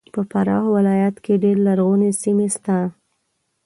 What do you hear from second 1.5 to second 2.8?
لرغونې سیمې سته